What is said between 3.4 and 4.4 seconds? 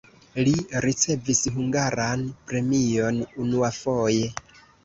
unuafoje.